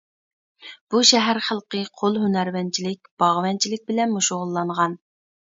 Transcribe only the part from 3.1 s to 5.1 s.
باغۋەنچىلىك بىلەنمۇ شۇغۇللانغان.